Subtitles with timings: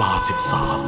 [0.00, 0.80] ลาสิบสาม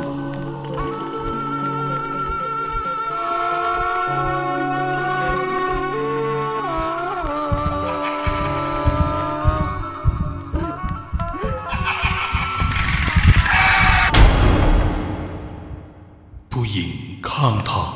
[16.52, 16.90] ผู้หญิง
[17.30, 17.94] ข้างทาง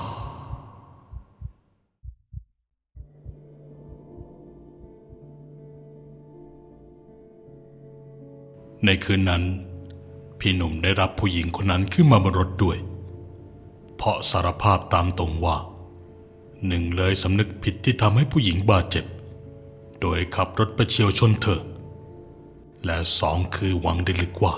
[8.84, 9.42] ในคืนนั้น
[10.44, 12.78] พี่หนุ่มได้รับผู้หญิงคนนั้นขึ้นมาบนรถด้วย
[13.96, 15.56] เพราะสารภาพตามตรงว่า
[16.66, 19.04] หนึ่งเลยสำนึกผิดที่ทำให้ผู้หญิงบาดเจ็บ
[20.00, 21.62] โดยขับรถไปเฉียวชนเธอ
[22.84, 24.54] และสองคือหวังได้ลึกว่า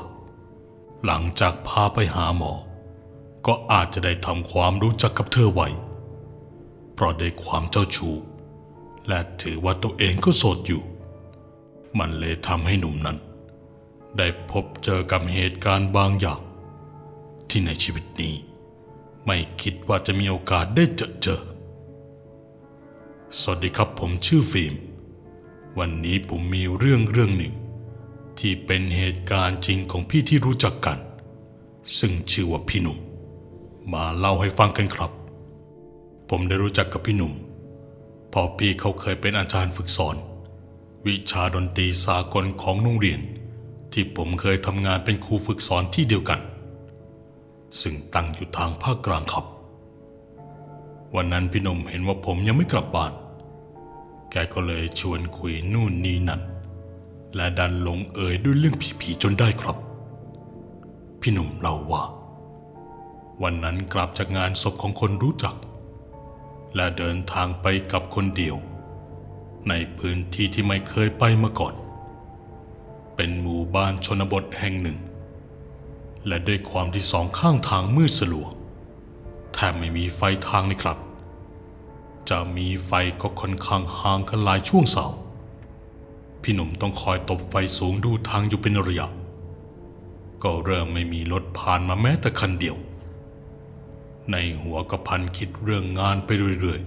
[1.05, 2.53] หลังจากพาไปหาหมอ
[3.47, 5.69] ก็อาจจะได้ทำความรู้จักกับเธอไว้
[6.95, 8.15] เพราะได้ความเจ้าชู้
[9.09, 10.83] และถือว่าตัวเองก็โสดอยู่
[11.99, 13.19] มันเลยทำให้หนุ่มนั้น
[14.19, 16.41] ได้พบเจอกับเหตุการณ์บางอย่าง
[17.49, 18.35] ที่ในชีวิตนี้
[19.27, 21.43] ไม่คิดว่าจะมีโอกาสได้เจอเจอ
[23.41, 24.75] สวัสดีครับผมชื่อฟิล์ม
[25.79, 27.55] วันนี้ผมมีเรื่องเรื่องหนึ่ง
[28.39, 30.99] ที่เป็นเหตุการณ์จริงของพี่ที่รู้จักกัน
[31.99, 32.99] ซึ่งชื่อว่าพี่หนุ่ม
[33.93, 35.11] มาเล่าให้ฟังกันครับ
[36.29, 37.33] ผมได้รู้จักกับพี่หนุ่ม
[38.31, 40.17] เพอพี่เขาเคยเป็นอาจารย์ฝึกสอน
[41.07, 43.21] วิชาดนตรีสากลของโรงเรียน
[43.95, 46.41] ที่ผมเคยทำงานเป็นครูฝึกสอนที่เดียวกัน
[47.83, 49.45] ซึ่งตั้งอยู่ทางภาคกลางครับ
[51.17, 53.13] วันนั้นพี่หนุ่มเห็นว่าผมยังไม่กลับบ้าน
[54.31, 56.43] แกก็เลยชวนคุยนู่นนี่นั่น
[57.35, 59.77] และดันลงเอ่ยด้วยเรื่องผีๆจนได้ครับ
[61.21, 62.03] พี่หนุ่มเล่าว่า
[63.43, 65.57] วันนั้นกลับจากงานศพของคนรู้จัก
[66.75, 68.57] และเดินทางไปกับคนเดียว
[69.69, 71.75] ในพื้นที่ที่ไม่เคยไปมาก่อน
[73.17, 74.99] เป็นหมู่บ้านชนบทแห่งหนึ่ง
[76.27, 78.47] และด้วยความที่สองข้างทางมืดสลัว
[79.55, 80.99] แทบไม่มีไฟทางเลยครับ
[82.29, 85.07] จะมีไฟก็ค่อนข้างห่างกันหลายช่วงเสา
[86.43, 89.09] พี่หนุ่มต้องคอยตบไฟสูงดูทางอยู่เป็นระยะ
[90.43, 92.77] ก็เริ่มไม่มีรถผ่านมาแม้แต่คันเดียว
[94.33, 96.29] ในหัวก็พันคิดเรื่องงานไป
[96.61, 96.81] เรื่อย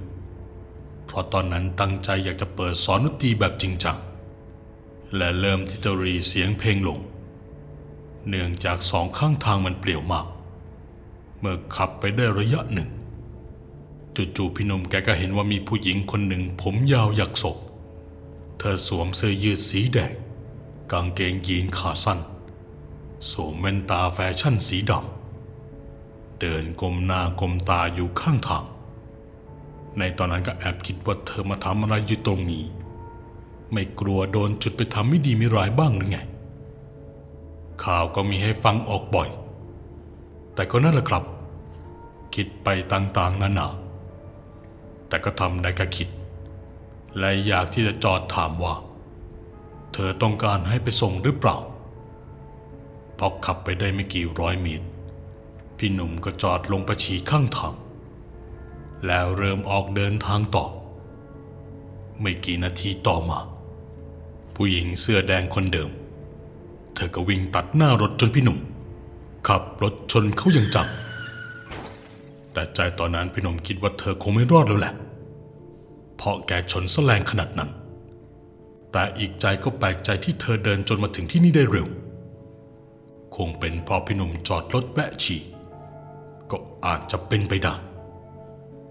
[0.49, 3.97] ๆ เพราะตอนนั้นตั้งใจอยากจะเปิดสอนดนตรีแบบจริงจัง
[5.15, 6.99] และเริ่มที่จะรีเสียงเพลงลง
[8.27, 10.27] เนื่องจากสองข้างทางมันเปลี่ยวมาก
[11.39, 12.89] เมื่อขับไปได้ระยะหนึ่ง
[14.15, 17.57] จู่ๆพี่นมแกก็เห็นว่ามีผู้หญิงคนหนึ่งผมยาวหยักศก
[18.57, 20.13] เธอสวมเสื้อยืดสีแดง
[20.91, 22.19] กางเกงยีนขาสั้น
[23.31, 28.65] สวมแว่นตาแฟชั่นสีดำ เดินกลมหน้ากลมตาอยู่ข้างทาง
[29.97, 32.63] ในตอนนั้นก็แอบคิดว่าเธอมาทำอะไรอยู่ตรงนี้
[33.73, 36.19] ไม่กลัวโดนจุดไปทำไม่ดีไม่ร้ายบ้างหรือไง
[37.83, 39.29] ข่าวก็มีให้ฟังออกบ่อย
[40.53, 41.23] แต่ก็นั่นแหละครับ
[42.35, 43.67] คิดไปต่างๆนานา
[45.07, 46.09] แต่ก็ทำได้แค่คิด
[47.17, 48.75] และอยากที่จะจอดถามว่า
[49.93, 51.57] เธอต้องการให้ไปส่งหรือเปล่า
[53.17, 54.87] พอขับไปได้ไม่กี่ร้อยเมตร
[55.77, 57.73] พี่หนุ่มก็จอดลงประชีข้างทาง
[59.07, 60.65] แล้วเริ่มออกเดินทางต่อ
[62.21, 63.39] ไม่กี่นาทีต่อมา
[64.57, 65.89] ผู้หญิงเสื้อแดงคนเดิม
[66.95, 68.57] เธอก็วิ่งตัดหน้ารถจนพี่หนุ่ม
[69.47, 70.87] ขับรถชนเขาอย่างจัง
[72.53, 74.93] แต่ใจตอนนั้นพี่หนุ่มคิดว่าเธอคงไม่รอดแล้วแหละ
[76.17, 77.69] เพราะแกชนแสแรงขนาดนั้น
[78.91, 81.87] แต่อีกใจก็แปลกใจที่เธอเดินจนมาถึงที่นี่ได้เร็ว
[83.35, 85.41] คงเป็นเพราะพี่หนุ่มจอดรถแวะฉี่
[86.51, 87.73] ก็อาจจะเป็นไปได้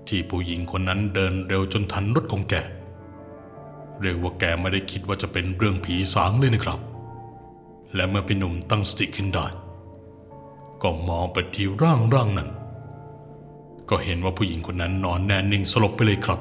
[0.09, 2.55] ที่ผู้หญิงคนนั้นเดินเร็วจนทันรถของแก
[4.03, 6.81] เรียกว่าแกไม่ได้คิดว่าจะเป็นเรื่องผีสางเลยนะครับ
[7.95, 9.47] และเมื่อพี่หนุ่มตั้งสติขึ้นได้
[10.83, 12.51] ก็มองไปที่ร่างร่างนั้น
[13.91, 16.41] ก็เห็นว่าผู้หญิงคนนั้นนอนแน่นิ่งสลบไปเลยครับ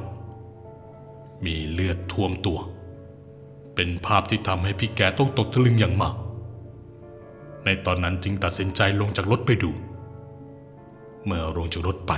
[1.45, 2.59] มีเลือดท่วมตัว
[3.75, 6.15] เป็นภาพที่ทำให้พี่แกต้องตกตะลึงอย่างมาก
[7.65, 9.71] ในตอนนั้นจึงตัดสินใจลงจากรถไปดู
[11.25, 12.13] เมื่อลงจากรถไป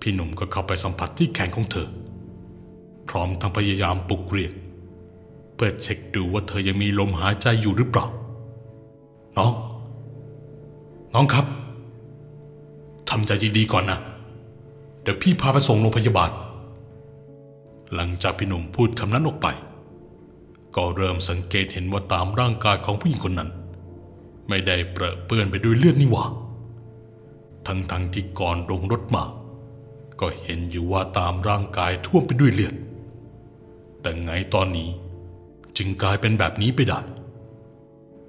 [0.00, 1.88] พี่หนุ่มก็เข้าไปสัมผัสที่แขนของเธอ
[3.08, 4.52] พร้อมทั้งพยายามปลุกเรียก
[5.54, 8.06] เพื่อเช็คดูว่าเธอยังมีลมหายใจอยู่หรือเปล่า
[9.38, 9.52] น้อง
[11.14, 11.46] น้องครับ
[13.10, 13.98] ทำใจดีๆก่อนนะ
[15.02, 16.30] เดี๋ยวพี่พาไปส่งโรงพยาบาล
[17.94, 19.46] หลังจากพี่หนุ่มพูดคำนั้นออกไป
[20.76, 23.50] ก็เริ่มสังเกตเห็นว่าตามร่างกายของผู้หญิงคนนั้น
[24.48, 26.24] ไม่ได้เปรอะเปื้อนไปด้วยเลือดนี่หว่า
[27.66, 29.24] ทั้งๆทที่ก่อนลงรถมา
[30.20, 32.74] ก็เห็นอยู่ว่าตามร่างกายท่วมไปด้วยเลือด
[34.08, 34.90] แต่ไงตอนนี้
[35.76, 37.00] จึงกลายเป็นแบบนี้ไปได้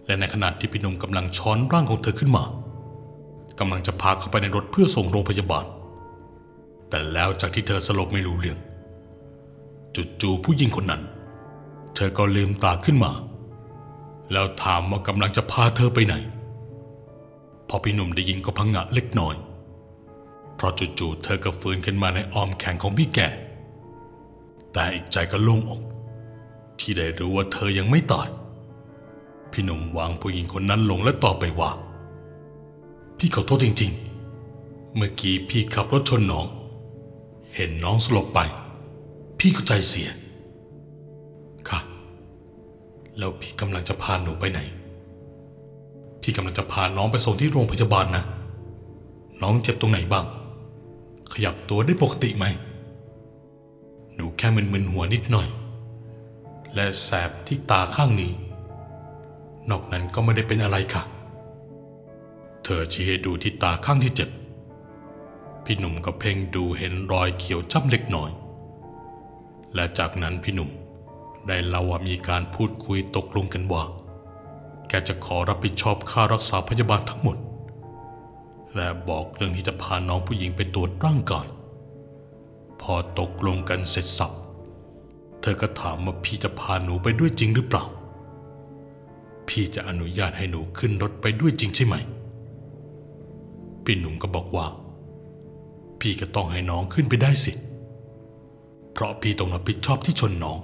[0.06, 2.44] และในขณะที่พี่หนุ่มกำลังช้อนร่างของเธอขึ้นมา
[3.60, 5.66] กำลังจะพาเข้าไปในรถเพื่อส่งโรงพยาบาล
[6.90, 8.58] แต่แล้วจากที่เธอสลบไม่รู้เรื่อง
[10.22, 11.02] จู่ๆผู้หญิงคนนั้น
[11.96, 13.12] เธอก็ลืมตาขึ้นมา
[14.32, 16.16] แล้วถามว่ากำลังจะพาเธอไปไหน
[17.70, 19.36] พอพี่หนุ่มได้ยินก็พังงะเล็กน้อย
[20.56, 23.30] เพราะจู่ๆเธอก็ฟื้นขึ้นมาในอ้อมแขนของพี่แก่
[24.74, 25.82] แต่อีกใจก็โล่งอก
[26.80, 28.28] ที่ได้รู้ว่าเธอยังไม่ตาย
[29.52, 31.72] พี่หนุ่มวางผู้หญิงคนนั้นลงและตอบไปว่า
[33.18, 33.92] พี่ขอโทษจริง
[34.42, 36.48] ๆ เมื่อกี้พี่ขับรถชนน้อง
[37.56, 38.40] เห็นน้องสลบไป
[39.40, 40.10] พี่ก็ใจเสีย
[41.70, 41.80] ค่ะ
[43.18, 44.60] แล้วพี่กำลังจะพาหนูไปไหน
[46.22, 48.24] พี่กำลังจะพาน้องไปส่งที่โรงพยาบาลนะ
[49.42, 50.26] น้องเจ็บตรงไหนบ้าง
[51.34, 52.46] ขยับตัวได้ปกติไหม
[54.20, 55.48] หนูแค่มึนๆหัวนิดหน่อย
[56.76, 58.32] และแสบที่ตาข้างนี้
[59.70, 61.04] นอกนั้นก็ไม่ได้เป็นอะไรค่ะ
[62.64, 64.30] เธอชี้ให้ดูที่ตาข้างที่เจ็บ
[65.64, 68.32] พี่หนุ่มก็เพ่งดูเห็นรอยเขียวจ้ำเล็กน้อย
[69.76, 70.70] และจากนั้นพี่หนุ่ม
[71.48, 73.84] ได้เล่าว่ามีการพูดคุยตกลงกันว่า
[74.88, 77.38] แกจะขอรับผิดชอบค่ารักษาพยาบาลทั้งหมด
[78.76, 81.48] และบอกเรื่องที่จะพาน้องผู้หญิงไปตรวจร่างกาย
[82.82, 84.32] พอตกลงกันเสร็จสับ
[85.42, 87.86] เธอก็ถามว่าพี่จะพาหนูไปด้วยจริงหรือเปล่า
[89.48, 91.96] พี่จะอนุญาตให้หนูขึ้นรถไปด้วยจริงใช่ไหม
[93.86, 94.66] พี่หนุ่มก็บอกว่า
[96.00, 97.54] พี่ก็ต้องให้น้องขึ้นไปได้สิ
[98.94, 100.58] เพราะพี่ต้องรับผิดชอบที่ชนน้อง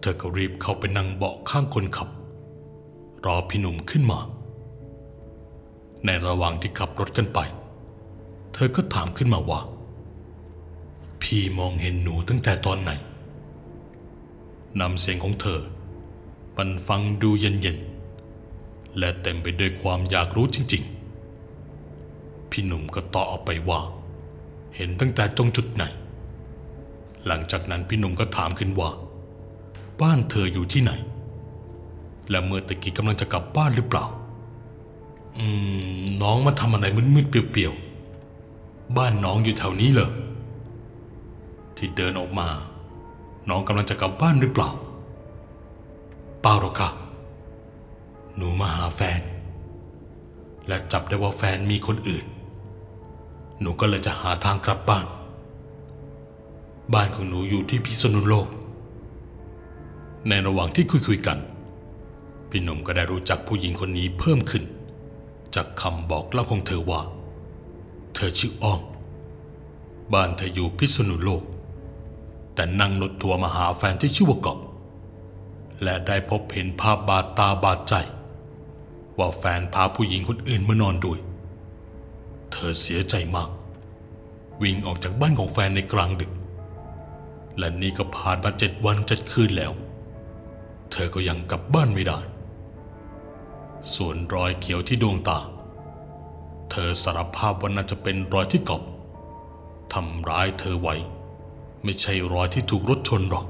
[0.00, 2.08] เธอก็รีบเข้าไปนั่งเบาะข้างคนขับ
[3.26, 4.18] รอพี่หนุ่มขึ้นมา
[6.04, 7.38] ในระหว่างที่ขับรถกันไป
[8.54, 9.60] เธอก็ถามขึ้นมาว่า
[11.22, 12.90] พี่มองเห็นหนูตั้งแต่ตอนไหน
[14.80, 15.60] นำเสียงของเธอ
[16.56, 20.82] มันฟังดูเย็นๆ และเต็มไปด้วยความอยากรู้จริง
[21.66, 23.80] ๆ พี่หนุ่มก็ตอบออกไปว่า
[24.76, 25.84] เห็นตั้งแต่ตรงจุดไหน
[27.26, 28.90] หลังจากนั้นพี่หนุ่มก็ถามขึ้นว่า
[30.00, 30.92] บ้านเธออยู่ที่ไหน
[32.30, 34.04] และเมื่อตะกี้กำลังจะกลับบ้านหรือเปล่า
[35.38, 35.46] อื
[35.98, 40.10] ม น้องมาทำอะไรมืดๆเปลี่ยวๆ บ้านน้องอยู่แถวนี้เหรอ
[41.80, 42.48] ที่เดินออกมา
[43.48, 44.70] น้องกำลังจะกลับบ้านหรือเปล่า
[46.42, 46.90] เปล่าหรอกค่ะ
[48.36, 49.20] หนูมาหาแฟน
[50.66, 52.24] และจับได้ว่าแฟนมีคนอื่น
[53.60, 55.06] หนูก็เลยจะหาทางกลับบ้าน
[56.94, 58.48] บ้านของหนูอยู่ที่พิษณุโลก
[60.28, 61.38] ในระหว่างที่คุยคุยกัน
[62.50, 64.64] พี่หนุ่มก็ได้รู้จักผู้หญิงคนนี้เพิ่มขึ้น
[65.54, 67.00] จากคำบอกเล่าของเธอว่า
[68.14, 68.80] เธอชื่ออ้อม
[70.12, 71.42] บ้านเธออยู่พิษณุโลก
[72.54, 74.58] แต่นั่งรถทัวร์มาหาแฟนที่ชื่อว่ากบ
[75.82, 77.94] และได้พบเห็นภาพบาดตาบาดใจ
[79.18, 81.18] ว่าแฟนพาผู้หญิงคนอื่นมานอนด้วย
[82.52, 83.50] เธอเสียใจมาก
[84.62, 86.32] วิ่งออกจากบ้านของแฟนในกลางดึก
[87.58, 89.72] และนี่ก็ผ่านมาเจ็ดวันเจ็ดคืนแล้ว
[90.90, 92.18] เธอก็ยังกลับบ้านไม่ได้
[93.94, 95.38] ส่วนรอยเขียวที่ดวงตา
[96.70, 98.82] เธอสารภาพว่าน่าจะเป็นรอยที่กบ
[99.92, 100.94] ทำร้ายเธอไว้
[101.84, 103.46] ไม่ใช่รอยที่ถูกรถชนหรอก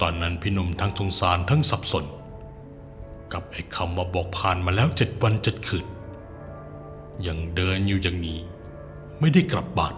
[0.00, 2.04] ตอนนั้นพี่หนุ่มทั้งสงสารทั้งสับสน
[3.32, 5.86] กับไอ้คำมาบอกผ่านมาแล้วเจ็ดวันเจ็ดคืน
[7.26, 8.38] ยังเดินอยู่อย่างนี้
[9.20, 9.94] ไม่ได้กลับบ้าน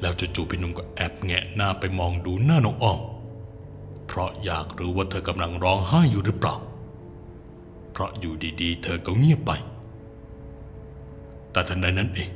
[0.00, 3.00] แล้วจู่ๆพี่หนุ่มก็แอบแงะหน้าไปมองดูหน้าน้องอ้อม
[4.06, 6.54] เพราะอยากรู้ว่าเธอกำลังร้องไห้อยู่หรือเปล่า
[7.92, 9.52] เพราะอยู่ดีๆ เธอก็เงียบไป
[11.52, 12.30] แต่ทันใดนั้นเอง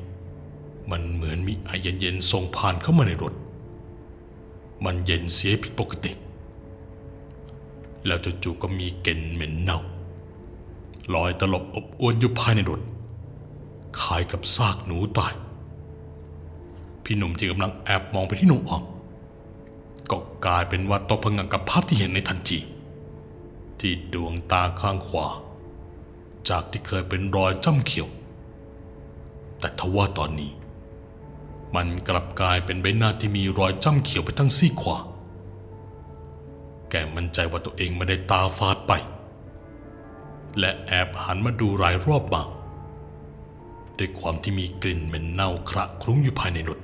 [0.91, 3.35] มันเหมือนมีไอเย็นๆส่งผ่านเข้ามาในรถ
[4.85, 6.13] มันเย็นเสียผิดปกติ
[8.07, 9.81] แล้วจู่ๆก็มีเกลิ่นเหม็นเน่า
[11.15, 12.81] ลอยตลบอบอวนอยู่ภายในรถ
[14.01, 15.35] คล้ายกับซากหนูตาย
[17.05, 18.85] พี่หนุ่มที่กำลังแอบมองไปที่หน้องออม
[20.11, 22.59] ก็กลายเป็นว่าต้องพังงะกับภาพที่เห็นในทันที
[23.81, 25.27] ที่ดวงตาข้างขวา
[26.49, 28.09] จากที่เคยเป็นรอยจ้ำเขียว
[29.59, 30.53] แต่ทว่าตอนนี้
[31.75, 34.97] มันกลับกลายเป็นใบหน้าที่มีรอยจ้ำเขียวไปทั้งซี่ขวา
[36.91, 38.93] แกมั่นใจว่าตัวเองไม่ได้ตาฟาดไป
[40.59, 42.43] และแอบหันมาดูรายรอบมา
[43.99, 46.81] ด้วยความที่มีกลิ่นเหม็นเน่าคระคลุ้งอยู่ภายในรถ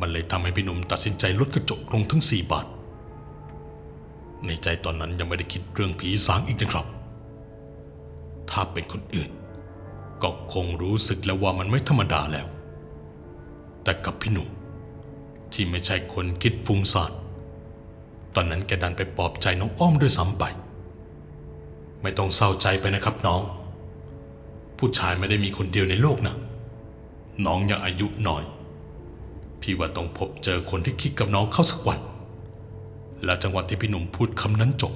[0.00, 2.66] มันเลยทำให้พี่หนุ่มตัดสินใจลดกระจกลงทั้งสี่บาท
[4.46, 6.86] ในใจตอนนั้นยังไม่ได้คิดเรื่องผีสางอีกนะครับ
[8.50, 9.30] ถ้าเป็นคนอื่น
[10.22, 12.46] ก็คงรู้สึกแล้วว่ามันไม่ธรรมดาแล้ว
[13.88, 14.48] แต่กับพี่หนุ่ม
[15.52, 17.12] ที่ไม่ใช่คนคิดฟุ้งซ่าน
[18.34, 20.44] ตอนนั้นแกดันไปปลอบใจน้องอ้อมด้วยซ้ำไป
[22.02, 23.42] ไม่ต้องเศร้าใจไปนะครับน้อง
[24.78, 26.34] ผู้ชายไม่ได้มีคนเดียวในโลกนะ
[27.46, 28.42] น้องยังอายุน้อย
[29.60, 32.00] พี่ว่าต้องพบเจอคนที่คิดกับน้องเข้าสักวัน
[33.24, 34.94] และจังหวะที่พี่หนุ่มพูดคำนั้นจบ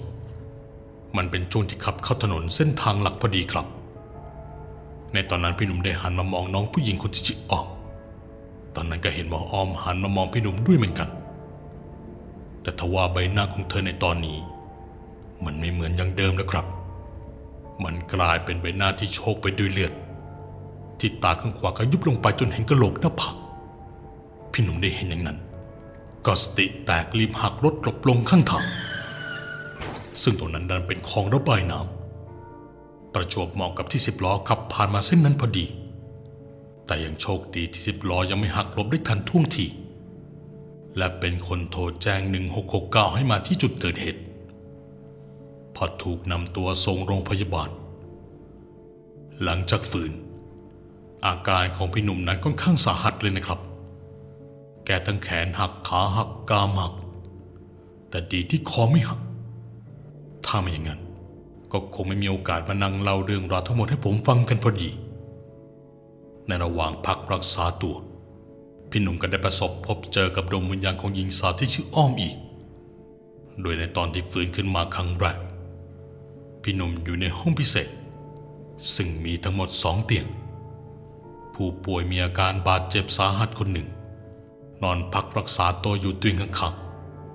[1.17, 3.67] มันเป็นช่วงที่ขับเข้าถนนเส้นทางหลักพอดีครับ
[5.13, 7.72] ในตอนนั้นพี่หนุ่มได้หันมามองน้องผู้หญิงคนที่ชื่อออมต
[8.83, 11.09] อนนั้นก็เห็นว่าออมหันมามองพี่หนุ่มด้วยเหมือนกัน
[12.63, 14.39] แต่ทว่าใบหน้าของเธอในตอนนี้
[15.45, 16.67] มันไม่เหมือนอย่างเดิมแล้วครับ
[17.85, 19.93] มันกลายเป็นใบหน้าที่โชกไปด้วยเลือด
[21.01, 23.37] ที่ตาข้างขวาก็ยุบลงไปจนเห็นกระโหลกหน้าผาก
[24.53, 25.39] พี่หนุ่มได้เห็นอย่างนั้น
[26.27, 28.65] ก็สติแตกรีบหักรถหลบลงข้างทาง
[30.23, 35.65] ซึ่งตรงนั้นดันเป็นคลองระบายน้ำประจวบเหมาะกับที่สิบล้อขับผ่านมาเส้นนั้นพอดี
[36.87, 39.67] แต่ยังโชคดีที่สิบล้อยังไม่หักหลบได้ทันท่วงที
[40.97, 42.21] และเป็นคนโทรแจ้ง
[42.69, 44.23] 1669 ให้มาที่จุดเกิดเหตุ
[45.77, 47.71] พอถูกนำตัวส่งโรงพยาบาล
[49.43, 50.13] หลังจากฝืน
[51.27, 53.61] อาการของพี่หนุ่มนั้นค่อนข้างสาหัสเลยนะครับ
[54.87, 56.95] แกทั้งแขนหักขาหักกามหัก
[58.11, 59.21] แต่ดีที่คอไม่หัก
[60.47, 61.01] ถ้าไม่อย่างนั้น
[61.73, 64.91] ก็คงไม่มีโอกาสมานั่งเล่าเรื่องราวทั้งหมดให้ผมฟังกันพอดี
[66.47, 67.97] ในระหว่างพักรักษาตัว
[68.91, 72.37] พี่หนุ่มก็ได้ประสบพบเจอกับดวงวิญญาณของหญิงสาวที่ชื่ออ้อมอีก
[73.61, 75.39] โดยในตอนที่ฟื้นขึ้นมาครั้งแรก
[76.63, 77.89] พี่หนุ่มอยู่ในห้องพิเศษ
[78.95, 80.27] ซึ่งมีทั้งหมดสองเตียง
[81.55, 83.89] ผู้ป่วยมีอาการบาดเจ็บสาหัสคนหนึ่ง
[84.83, 86.75] นอนพักรักษาตัวอยู่เตียงข้าง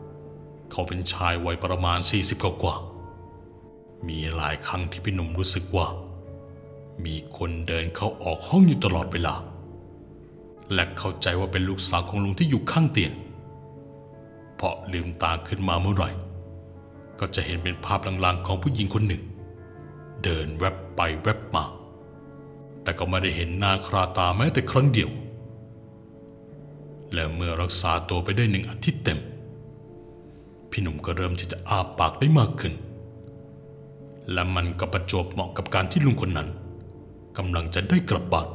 [0.04, 2.76] ๆเขาเป็นชายวัยประมาณ 40กว่ากว่า
[4.08, 5.88] มีหลายครั้งที่พี่หนุ่มรู้สึกว่า
[7.06, 9.36] มีคนเดินเข้าออกห้องอยู่ตลอดเวลา
[10.74, 13.14] และเข้าใจว่าเป็นลูกสาวของลุงที่อยู่ข้างเตียง
[14.56, 16.10] เพราะลืมตาขึ้นมาเมื่อไหร่
[17.20, 19.24] ก็จะเห็นเป็นภาพลางๆของผู้หญิงคนหนึ่ง
[20.24, 21.64] เดินแวบไปแวบมา
[22.84, 25.10] แต่ก็ไม่ได้เห็นหน้าคราตาแม้แต่ครั้งเดียว
[27.14, 29.20] และเมื่อรักษาตัวไปได้หนึ่งอาทิตย์เต็ม
[30.72, 32.74] พี่หนุ่มก็เริ่มที่จะอ้าปากได้มากขึ้น
[34.32, 36.50] และมันก็ประจบเหมาะกับการที่ลุงคนนั้น
[37.38, 38.48] กำลังจะได้กลับบ้าน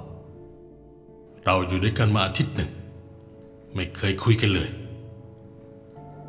[1.45, 2.71] เราอยู่ด้วยกันมาอาทิตย์หนึ่ง
[3.75, 4.71] ไม่เคยคุยกันเลย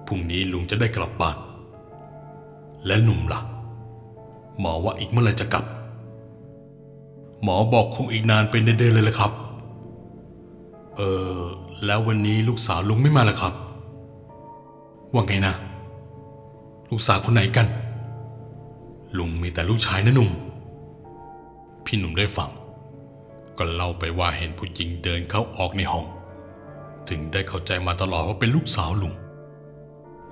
[0.06, 1.38] พรุ่งนี้ลุงจะได้กลับบ้าน
[2.86, 3.42] และหนุ่มละ่ะ
[4.60, 5.66] หมอว่าอีกเมื่อไรจะกลับ
[7.44, 9.32] หมอบอกคงอีกนานเป็นเดือนเลยละครับ
[10.98, 11.02] เอ
[11.36, 11.40] อ
[11.86, 13.54] แล้ววันนี้ลูกสาวลุงไม่มาละครับ
[15.14, 15.56] ว่าไงนะ
[16.90, 17.68] ลูกสาวคนไหนกัน
[19.18, 20.30] ลุงมีแต่ลูกชายนะหนุ่ม
[21.86, 22.52] พี่หนุ่มได้ฟัง
[23.58, 26.06] ก็เล่าไปว่าเห็นผู้หญิงเดินเข้าออกในห้อง
[27.10, 29.14] ถึงได้เข้าใจมาตลอดว่าเป็นลูกสาวลุง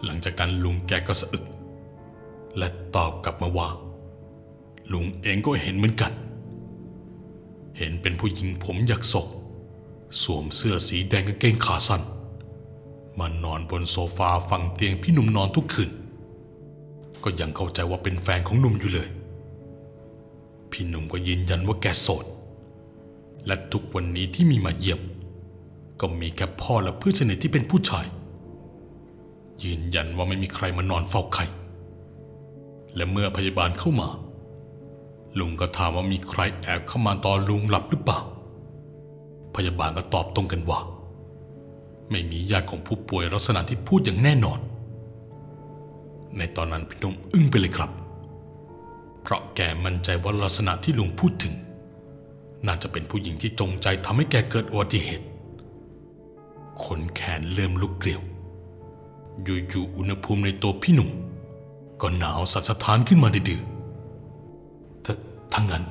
[0.03, 1.45] หลังจากนั้นลุงแกก็สะอึก
[2.57, 3.69] และตอบกลับมาว่า
[4.91, 6.11] ลุงเองก็เห็นเหมือนกัน
[7.77, 9.27] เห็นเป็นผู้หญิงผมหยักศก
[10.23, 12.01] สวมเสื้อสีแดงกางเกงขาสั้น
[13.19, 15.91] มานอนบนโซฟาฝั่งเตียงพี่หนุ่มนอนทุกคืน
[17.23, 19.07] ก็ยังเข้าใจว่าเป็นแฟนของหนุ่มอยู่เลย
[20.71, 22.25] พี่หนุ่มก็ยืนยันว่าแกโสด
[23.47, 24.99] และทุกวันนี้ที่มีมาเยี่ยม
[25.99, 28.05] ก็มีแค่พ่อและเพื่อนสนิทที่เป็นผู้ชาย
[29.63, 31.43] ยืนยันว่าไม่มีใครมานอนเฝ้าใคร
[32.95, 34.09] และเมื่อพยาบาลเข้ามา
[35.39, 38.19] ลุงก็ถามว่ามีใครแอบเข้ามาตอนลุงหลับหรือเปล่า
[39.55, 40.79] พยาบาลก็ตอบตรงกันว่า
[42.11, 44.59] ไม่มีญาติของผู้ป่วยลักษณะที่พูดอย่างแน่นอน
[46.37, 47.91] ในตอนนั้นพี่หนุ่มอึ้งไปเลยครับ
[49.21, 51.53] เพราะแกมั่นใจว่าลักษณะที่ลุงพูดถึง
[52.65, 55.25] น่าจะเป็นผู้หญิงที่จงใจทำให้แกเกิดอุบัติเหตุ
[56.83, 58.21] ขนแขนเริ่มลุกเกลียว
[59.43, 61.09] อยู่ๆอุณหภูมิในตัวพี่หนุ่ม
[62.01, 65.13] ก็หนาวสั่นสะท้านขึ้นมาดื้อๆถ้า
[65.53, 65.83] ถ้างั้น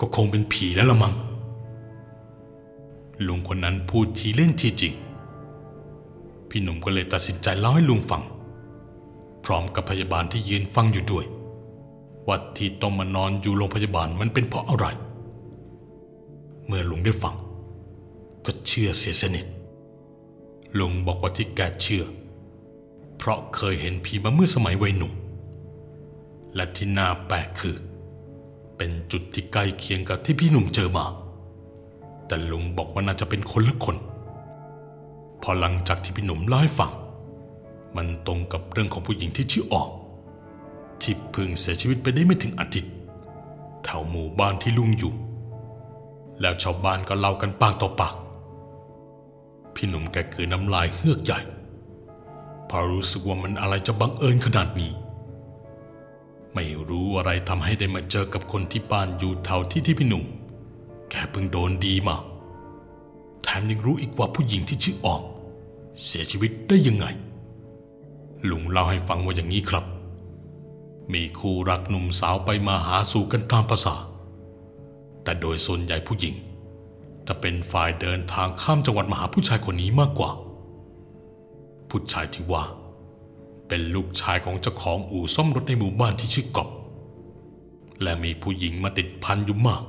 [0.00, 1.14] ก็คงเป็นผีแล้วละมั้ง
[3.26, 4.94] ลุงคนนั้นพูดทีเล่นทีจริง
[6.48, 8.22] พี่หนุ่มก็เลยตัดสินใจเล่าให้ลุงฟัง
[9.44, 11.24] พร้อมกับพยาบาลที่ยืนฟังอยู่ด้วย
[12.26, 14.86] ว่าที่ต้องมานอนอยู่โรงพยาบาลมันเป็นเพราะอะไร
[16.66, 17.36] เมื่อลุงได้ฟัง
[18.44, 19.46] ก็เชื่อเสียสนิท
[20.78, 22.04] ลุงบอกว่าที่แกเชื่อ
[23.18, 25.12] เพราะเคยเห็นผีมาเมื่อสมัยวัยหนุ่ม
[26.54, 27.76] และที่น่าแปลกคือ
[28.76, 31.06] เป็นจุดที่ใกล้เคียงกับที่พี่หนุ่มเจอมา
[32.26, 33.96] แต่ลุงบอกว่าน่าจะเป็นคนละคน
[35.42, 36.92] พอหลังจากที่พี่หนุ่มเล่าให้ฟัง
[37.96, 39.88] มันตรงกับเรื่องของผู้หญิงที่ชื่อออก
[41.02, 42.92] ที่เพิ่งเสียชีวิตไปได้ไม่ถึงอาทิตย์
[43.84, 45.12] แถวหมู่บ้านที่ลุงอยู่
[46.40, 48.14] แล้วชาวบ้านก็เล่ากันปากต่อปาก
[49.74, 51.40] พี่หนุ่มแกคือน้ำลายเฮือกใหญ่
[52.74, 54.92] พราะรู้สึกว่ามันอะไรจะบังเอิญขนาดนี้
[56.54, 60.24] ไม่รู้อะไรทำให้ได้มาเจอกับคนที่บ้านอยู่แถวที่ที่พี่หนุ่ม
[61.10, 62.16] แกเพิ่งโดนดีมา
[63.42, 65.22] แถมยังรู้อีกว่าผู้หญิงที่ชื่อออม
[66.04, 67.06] เสียชีวิตได้ยังไง
[68.50, 69.84] ลุงเล่าให้ฟังว่าอย่างนี้ครับ
[71.12, 73.94] มีคู่รักหนุ่มสาวไปมาหาสู่กันตามภาษา
[75.22, 76.34] แต่โดยส่วนใหญ่ผู้หญิง
[77.26, 80.30] จะเป็นฝ่ายเดินทางข้ามจังหวัดมาหาผู้ชายคนนี้มากกว่า
[81.90, 82.64] ผู้ชายที่ว่า
[83.68, 86.68] เป็นลูกชายของเจ้าของอู่ซ่อมรถในหมู่บ้านที่ชื่อกอบ
[88.02, 89.82] และมีผู้หญิงมาติดพันอยู่มาก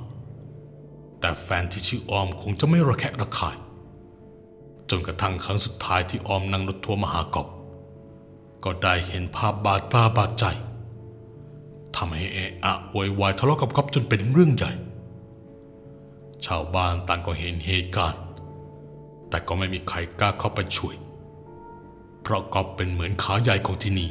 [1.20, 3.56] แต่แฟนที่ชื่อออมคงจะไม่ระแคะระคาย
[4.90, 7.48] จนกระทั่งครั้งสุดท้ายที่ออมนั่งรถทัวร์มาหากอบ
[8.64, 10.46] ก็ได้เห็นภาพบาดตาบาดใจ
[11.96, 14.72] ทำให้เอะอะโวยวายทะเลาะกับกอบจนเป็นเรื่องใหญ่
[16.46, 18.22] ชาวบ้านต่างก็เห็นเหตุการณ์
[19.30, 20.96] แต่ก็ไม่มีใครกล้าเข้าไปช่วย
[22.22, 24.10] เพราะกอบเป็นเหมือนขาใหญ่ของที่นี่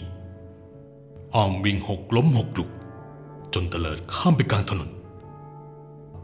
[1.34, 2.70] อ้อมวิ่งหกล้มหกลุก
[3.54, 4.90] จนเตลิดข้ามไปกลางถนน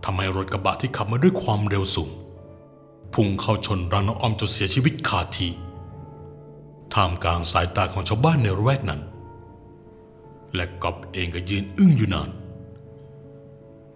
[0.04, 2.10] ทำให้รถกระบะที่ขับมาด้วยความเร็วสูง
[3.12, 5.48] พุ่งเข้าชนร่างน้องออมจนเสียชีวิตคาที
[6.94, 9.00] ท่ามกลางสายตาของชาวบ้านในระแวกนั้น
[10.54, 12.30] และกอบเองก็ยืนอึ้งอยู่นาน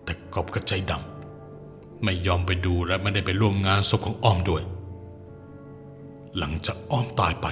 [0.04, 4.62] แต่กอบก็ใจดำไม่ยอมไปดูและไม่ได้ไปร่วมงานศพของอ้อมด้วย
[6.38, 7.47] หลังจากอ้อมตายไป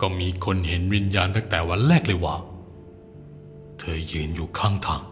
[0.00, 2.36] ก็มีคนเห็นวิญญาณตั้งแต่วันแรกเลยว่า
[3.78, 5.02] เธอยืนอยู่ข้างทาง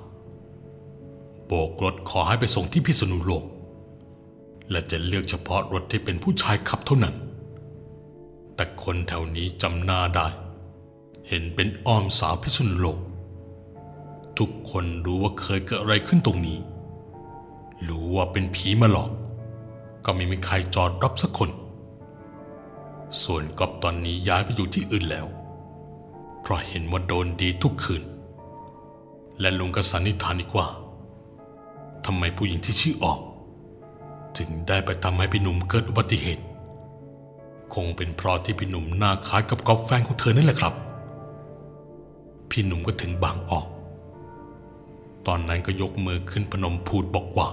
[1.46, 3.44] โบกรถขอให้ไปส่งที่พิษณุโลก
[4.70, 7.14] และจะเลือกเฉพาะรถที่เป็นผู้ชายขับเท่านั้น
[8.54, 10.26] แต่คนแถวนี้จำหน้าได้
[11.32, 12.98] เห็นเป็นอ้อมสาวพิษณุโลก
[14.38, 16.58] ทุกคนรู้ว่าเคยเกิดอะไรขึ้นตรงนี้
[17.88, 19.10] รู้ว่าเป็นผีมาหลอก
[20.04, 21.50] ก็ไม่มีใครจอดรับสักคน
[23.22, 25.26] ส่วนกอบตอนนี้ย้ายไปอยู่ที่อื่นแล้ว
[26.40, 28.02] เพราะเห็นว่าโดนดีทุกคืน
[29.40, 30.66] และลุงก็สันนิษฐานอีกว่า
[32.04, 33.18] ทำไมผู้หญิงที่ชื่อออก
[34.36, 36.44] จึงได้ไปทำให้พี่หนุ่มเกิดอุบัติเหตุ
[37.74, 40.74] คงเป็นเพราะที่พี่หนุ่มหน้าคล้ายกับกอบแฟนของเธอนั่นแหละครับ
[42.50, 43.66] พี่หนุ่มก็ถึงบางออก
[45.26, 47.48] ตอนนั้นก็ยกมือขึ้นพนมพูดบอกว่า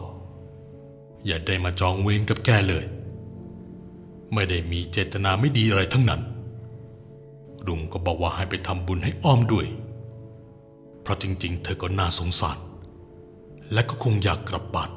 [1.26, 2.86] อย่าได้มาจองเวรกับแกเลย
[4.34, 6.22] ไม่ได้มีเจตนาไม่ดีอะไรทั้งนั้น
[7.68, 9.66] ลุงก็บอกว่าให้ไปทำบุญให้อ้อมด้วย
[11.02, 12.58] เพราะจริง ๆ เธอก็น่าสงสาร
[13.74, 14.92] และก็คงอยากกลับบ้าน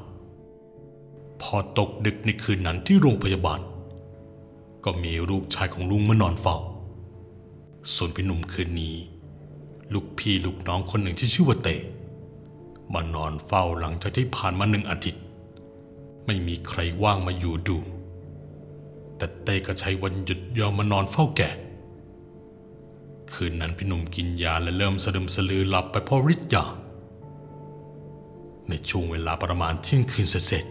[1.42, 3.60] พอตกดึกในคืนนั้นที่โรงพยาบาล
[4.84, 6.56] ก็มีลูกชายของลุงมานอนเฝ้า
[7.94, 8.96] ส่วนพี่หนุ่มคืนนี้
[9.92, 11.68] ลูกพี่ลูกน้องคนหนึ่งที่ชื่อว่าเต
[12.92, 15.22] มานอนเฝ้าหลังจากที่ผ่านมาหนึ่งอาทิตย์
[16.26, 17.76] ไม่มีใครว่างมาอยู่ดู
[19.16, 21.50] แต่เต้ก็ใช้วันหยุดยอมมานอนเฝ้าแก่
[23.32, 26.64] คืนนั้นพี่หนุ่มกินยาและเริ่มสะดึมสะลือหลับไปเพราะฤทธิ์ยา
[28.68, 30.64] ในช่วงเวลาประมาณเที่ยงคืนเสร็จ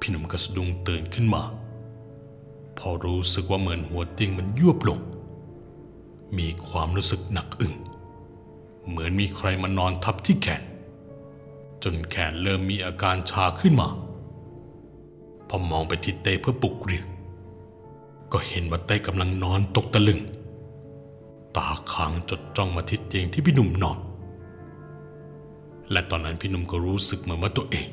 [0.00, 1.42] พี่หนุ่มก็สะดุ้งตื่นขึ้นมา
[2.78, 4.98] พอรู้สึกว่าเหมือนหัวเตียงมันยวบลง
[6.38, 7.74] มีความรู้สึกหนักอึ้ง
[9.12, 10.62] มือนมีใครมานอนทับที่แขน
[11.84, 13.88] จนแขนเริ่มมีอาการชาขึ้นมา
[15.48, 17.06] พอมองไปที่เต้เพื่อปลุกเรียก
[18.32, 20.20] ก็เห็นว่าเต้กำลังนอนตกตะลึง
[21.56, 23.98] ตาค้างจดจ้องมาที่เตียงที่พี่หนุ่มนอน
[25.90, 27.88] และตอนนั้นพี่หนุ่มก็รู้สึกเหมือนว่าตัวเอง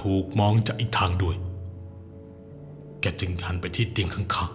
[0.00, 1.36] ถูกมองจากอีกทางด้วย
[3.00, 4.50] แกจึงหันไปที่เตียงข้าง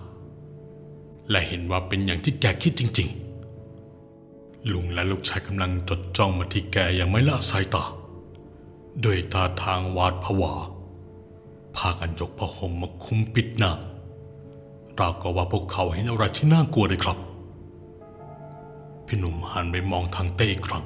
[0.63, 3.32] ๆและเห็นว่าเป็นอย่างที่แกคิดจริง ๆ
[4.71, 7.83] ลุงและลูกชายกำลังจดจ้องมาที่แกอย่างไม่ละสายตา
[9.03, 10.53] ด้วยตาทางวาดผวา
[11.75, 13.71] พากันยกผ้าห่มมาคุมปิดหน้า
[14.99, 17.17] ราวกับว่าพวกเขาเห็นอะไรที่น่ากลัวเลยครับ
[19.05, 20.83] พี่หนุ่มหันไปมองทางเต้อีกครั้ง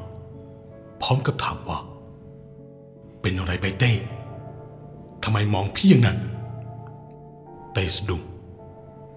[1.02, 1.80] พร้อมกับถามว่า
[3.22, 3.92] เป็นอะไรไปเต้
[5.24, 6.20] ทำไมมองพี่อย่างนั้น
[7.74, 8.22] เต้สะดุ้ง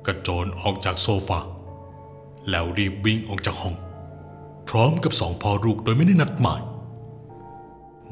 [0.07, 1.39] กระโจนออกจากโซฟา
[2.51, 3.75] แล้วรีบวิ่งออกจากห้อง
[4.75, 6.63] พร้อมกับสองพ่อลูกโดยไม่ได้นัดหมาย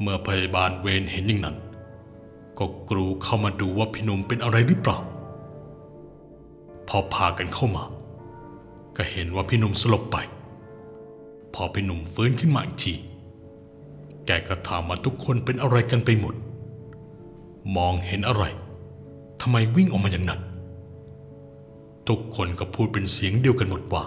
[0.01, 1.57] เมื่อพยาบาลเวรเห็นอย่างนั้น
[2.57, 4.97] ก็กรูเข้ามาดูว่าพี่นุ่มเป็นอะไรหรือเปล่า
[6.87, 7.83] พอพากันเข้ามา
[8.97, 10.17] ก็เห็นว่าพี่นุ่มสลบไป
[11.53, 12.93] พอพี่นุ่มฟื้นขึ้นมาอีกที
[14.25, 16.35] แกก็ถามมาทุกคนเป็นอะไรกันไปหมด
[17.75, 18.43] มองเห็นอะไร
[19.41, 20.41] ทำไมวิ่งออกมาอย่างนั้น
[22.07, 24.03] ทุกคนก็พูดเป็นเสียงเดียวกันหมดว่า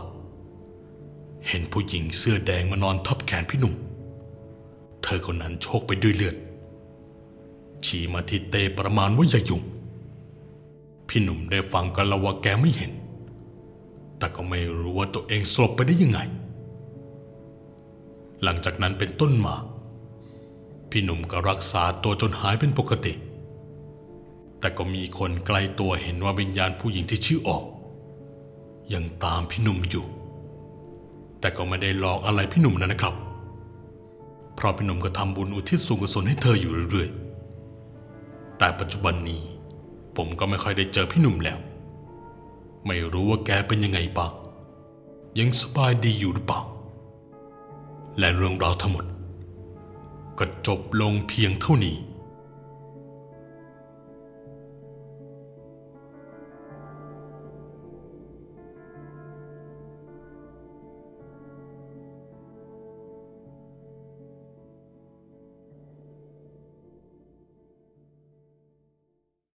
[1.49, 3.75] เห็นผู้หญิงเสื้อแดงมานอนทับแขนพี่หนุ่ม
[5.03, 6.37] เธอคนนั้นโชกไปด้วยเลือด
[7.85, 9.63] ชี้มาที่เตประมาณว่าอย่ายุ่ง
[11.09, 12.93] พี่หนุ่มได้ฟังกันล้วว่าแกไม่เห็น
[14.19, 16.21] แต่ก็ไม่รู้ว่าตัวเองสลบไปได้ยังไง
[18.43, 19.55] หลังจากนั้นเป็นต้นมา
[20.91, 23.13] พี่หนุ่มก็รักษาตัวจนหายเป็นปกติ
[24.61, 27.65] แต่ก็มีคนใกลตัวเห็นว่าวิญญาณผู้หญิงที่ชื่อออก
[28.95, 30.05] ยังตามพี่หนุ่มอยู่
[31.43, 33.15] แต่ก็ไม่ได้หลอกอะไรพี่หนุ่มนะนะครับ
[34.55, 39.41] เพราะพี่หนุ่มก็ทำบุญอุทิศส่วนกุศลให้เธออยู่เรื่อยๆ แต่ปัจจุบันนี้
[40.17, 41.59] ผมก็ไม่ค่อยได้เจอพี่หนุ่มแล้ว
[42.87, 44.33] ไม่รู้ว่าแกเป็นยังไงบ้าง
[45.39, 46.61] ยังสบายดีอยู่หรือเปล่า
[48.19, 49.05] และเรื่องราวทั้งหมด
[50.39, 51.97] ก็จบลงเพียงเท่านี้